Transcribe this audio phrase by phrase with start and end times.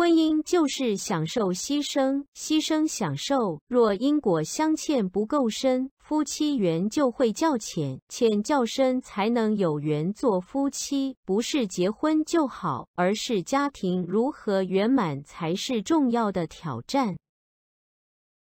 [0.00, 11.18] 婚姻就是享受牺牲牺牲享受若因果相欠不够深夫妻缘就会较浅浅较深才能有缘做夫妻。
[11.26, 17.18] 不是结婚就好而是家庭如何圆满才是重要的挑战。